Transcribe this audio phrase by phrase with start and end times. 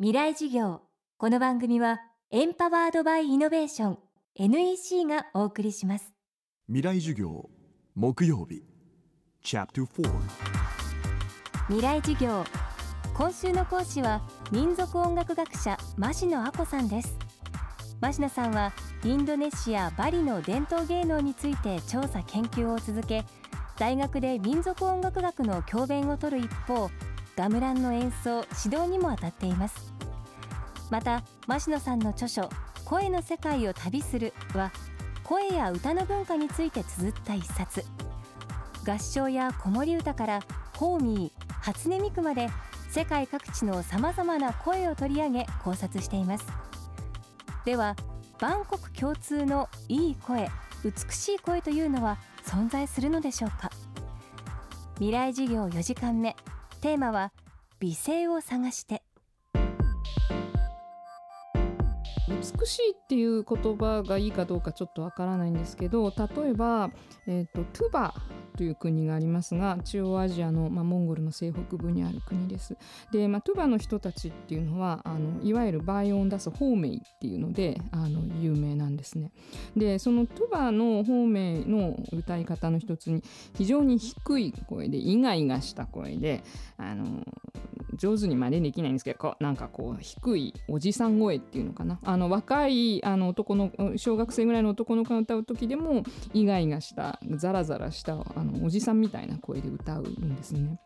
[0.00, 0.80] 未来授業。
[1.18, 2.00] この番組は
[2.32, 3.98] エンパワードバイイノベーション
[4.34, 6.12] NEC がお送りします。
[6.66, 7.48] 未来授業
[7.94, 8.64] 木曜日
[9.40, 10.20] チャプター4
[11.68, 12.44] 未来授業。
[13.16, 14.20] 今週の講師は
[14.50, 17.16] 民族音楽学者増野亜子さんです。
[18.00, 18.72] 増野さんは
[19.04, 23.24] インドネシア・バリの伝統芸能について調査研究を続け
[23.78, 26.90] 大学で民族音楽学の教鞭を取る一方
[27.36, 29.92] ガムランの演奏指導にも当たっています。
[30.90, 32.48] また増野さんの著書
[32.84, 34.70] 「声の世界を旅する」は
[35.24, 37.84] 声や歌の文化について綴った一冊。
[38.86, 40.40] 合唱や子守歌から
[40.76, 42.50] ホーミー初音ミクまで
[42.90, 46.44] 世界各地のさまざまな声を取り上げ考察しています。
[47.64, 47.96] では
[48.40, 50.50] 万国共通のいい声
[50.84, 53.70] 美しい声というのは存在するのでしょうか。
[54.96, 56.36] 未来授業4時間目。
[56.84, 57.32] テーマは
[57.80, 59.02] 美声を探して。
[62.28, 66.90] 美しいっていう言葉がいいかどうかちょっとわからないんですけど例えば、
[67.26, 68.14] えーと、トゥバ。
[68.56, 72.76] という国がありますが中央アジアの、まあ、モンゴルの西北部にある国です。
[73.12, 79.32] で、まあ、トゥバの人たちっていうのはあのいわゆる倍音を出すホーメイっていうのであの有名なんですね。
[79.76, 83.22] でそのトゥバの方名の歌い方の一つに
[83.54, 86.42] 非常に低い声でイガイガした声で
[86.76, 87.24] あの
[87.96, 100.78] 上手に真似できないんですけどこうなんかこう低いおじさん声っていうのかなあの若いあの男の小学生ぐらいの男の子が歌う時でもイガイガしたザラザラしたあのおじさんみたいな声で歌うんですね。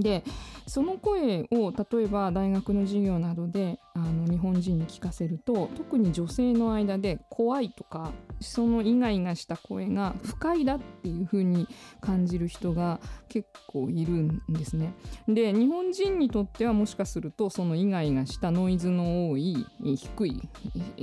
[0.00, 0.24] で
[0.66, 11.68] その声を例えば大学の授業などであの日本人に聞かせると特に女性の間で怖いとかそのイガイガした声が不快だっていう風に
[12.00, 14.94] 感じる人が結構いるんですね。
[15.28, 20.40] で日本人にとってはもしかするとそのイガイガしたノイズの多い低い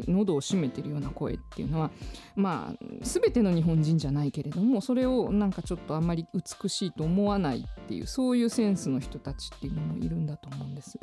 [0.08, 1.92] 喉を締めてるような声っていうのは
[2.36, 11.00] まあ全ての日本人じゃないけれどもそれをなんかちょっとあんまり美しいと思わないっていうそういうセンスの人たちっていうのもいるんだと思うんです。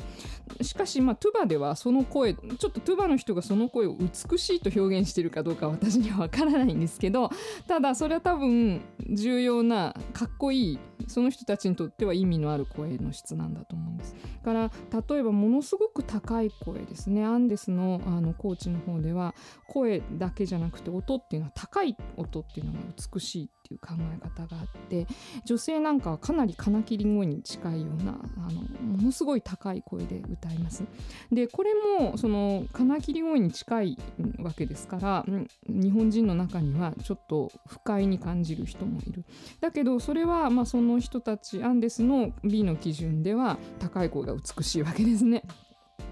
[0.61, 7.29] しかしまあトゥバではその声ちょっとトゥバの人がその声を美しいと表現してるかどうか私にはわからないんですけど
[7.67, 14.15] ただそれは多分重要なかっこいいその人たちにとっては意味のある声の質なんだと思うんです。
[14.43, 14.71] から
[15.09, 19.35] 例えばものすごく高い声ですねアンデスのあの高知の方では
[19.67, 22.79] 声だけじゃなくて音っていうのは高い音っていうのが
[23.13, 25.07] 美しいっていう考え方があって
[25.45, 28.61] 女性なんかはかなり金切り声に近いいようなあの
[28.97, 30.83] ものすごい高い声で歌います。
[31.31, 33.97] でこれもその金切り声に近い
[34.39, 35.25] わけですから
[35.67, 39.25] 日本人の中にはちょっと不快に感じる人もいる。
[39.61, 45.43] だけどそれはまあその人たちアンデスの B の基準では高い声が美しいわけですね。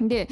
[0.02, 0.28] で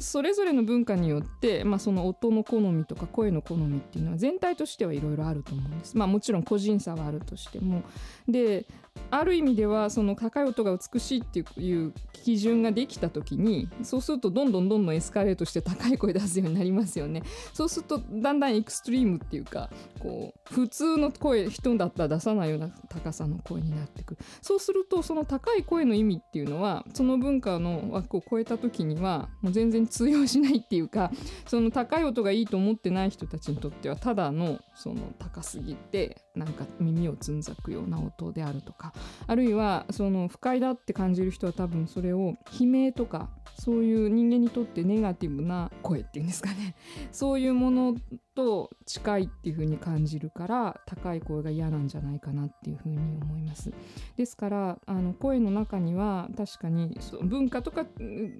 [0.00, 5.96] それぞれの文化によって、まあ、その音の好みとか声の好みっていうのは全体としてはいろいろあると思うんです。
[5.96, 7.82] まあ、もちろん個人差はあるとしても
[8.26, 8.66] で
[9.10, 17.22] ある意味ではその高い音が美しいっていう基準ができた時にそうするとどんどんどんどんエスカレートして高い声出すようになりますよね。
[17.52, 19.70] そうするとだんだんエクストリームっていうか
[20.00, 24.20] こう普通の声人だったら出さないような高さの声になってくる。
[24.42, 31.12] そうするとその高い声の意味っていうのはその文化の枠を超えた時にはもう全然通用しないっていうか
[31.46, 38.92] その高い音がいいと思ってない人たちにとってはただのその高すぎてなんか耳をつんざくような音であるとか
[39.26, 46.74] あるいはその不快だって感じる人は多分それを悲鳴とかそういう人間にとってネガティブな声っていうんですかね。
[47.10, 47.96] そういうもの
[48.34, 53.72] と近いっていう風に感じるから高い声が嫌なんじゃないかなっていう風に思います。
[54.16, 57.86] ですからあの声の中には確かに文化とか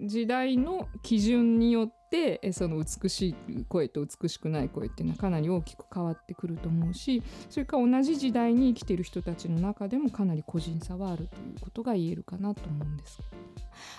[0.05, 1.97] 時代の基準によって
[2.53, 13.47] その美しい声と美しくない声っていうのはかなり大きく変わってくると思うしそれから同じ時代に生きている人たちの中でもかなり個人差はあるということが言えるかなと思うんですけど。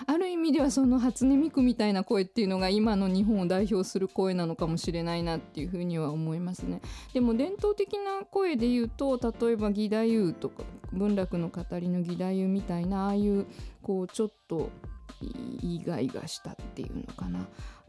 [0.06, 6.80] ある意味ではその初音ミクみたいな声っていうのが今の日本を代表する声なのかもしれないなっていうふうには思いますね。
[7.12, 13.46] でも伝統的な声で言うと例えば義太夫とか文楽の語りの義太夫みたいなああいう
[13.82, 14.70] こうちょっと
[15.20, 17.46] 意外がしたっていうのかな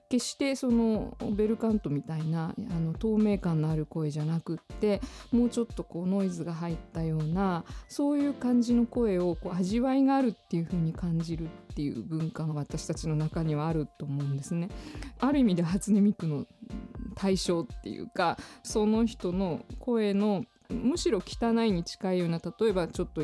[0.09, 5.01] 決してそのベルカントみたいなあの透明感のある声じゃなくって
[5.31, 14.69] もうちょっとこうノイズが入ったようなそういう感じの声をこう味わいがあるっていう風に感じるっていう文化が私たちの中にはあると思うんですね。
[15.19, 16.47] ある意味で初音ミクの
[17.15, 23.23] 対象っていうかその人の声のむしろ汚いに近いような例えばちょっと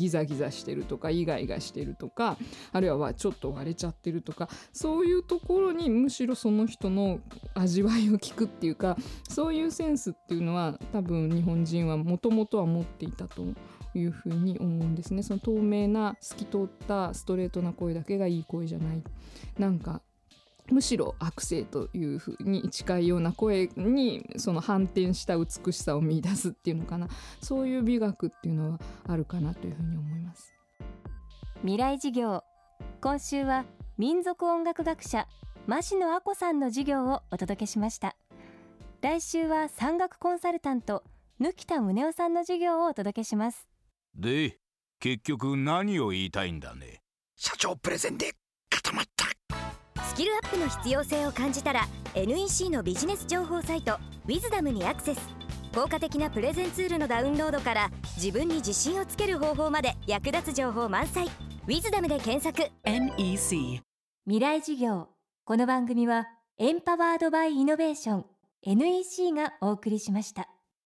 [0.00, 2.38] ギザギザしてるとかイガイガしてるとか
[2.72, 7.20] あるいはちょっと割れちゃってるとかそういうところにむしろその人の
[7.54, 8.96] 味わいを聞くっていうか
[9.28, 13.44] そういうセンスっていうのは多分日本人はもともとは持っていたと
[13.94, 15.22] いうふうに思うんですね。
[15.22, 19.02] その透明な透き通ったストレートな声だけがいい声じゃない。
[19.58, 20.00] なんか
[20.70, 27.08] むしろ悪性というふうに近いような声にその反転した美しさを見出すっていうのかな。
[27.40, 30.52] そういう美学っていうのはあるかなというふうに思います。
[31.60, 32.42] 未来授業。
[33.00, 33.64] 今週は
[33.98, 35.26] 民族音楽学者
[35.66, 38.16] 増野亜子さんの授業をお届けしました。
[39.02, 41.02] 来週は山岳コンサルタント
[41.38, 43.66] 貫田宗男さんの授業をお届けします。
[44.14, 44.58] で
[44.98, 47.02] 結局何を言いたいんだね。
[47.36, 48.34] 社長プレゼンで
[48.68, 49.04] 固まっ
[50.20, 53.94] キルアップの必要性を感じたら NEC のビジネス情報サイト
[54.28, 55.20] 「ウィズダムにアクセス。
[55.74, 61.24] 効果的なプレゼンツールのダウンロードから自分に自信をつける方法まで役立つ情報満載
[61.66, 62.70] 「ウィズダムで検索。
[62.84, 63.80] NEC
[64.26, 65.08] 未来授業。
[65.46, 66.28] この番組は
[66.58, 68.26] エンパワードバイイノベーション
[68.60, 70.50] NEC がお送りしました